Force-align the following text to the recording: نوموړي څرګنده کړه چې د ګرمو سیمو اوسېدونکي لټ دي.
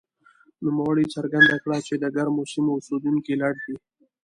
نوموړي 0.65 1.05
څرګنده 1.15 1.57
کړه 1.63 1.77
چې 1.87 1.93
د 1.97 2.05
ګرمو 2.15 2.43
سیمو 2.51 2.71
اوسېدونکي 2.75 3.33
لټ 3.41 3.55
دي. 3.65 3.75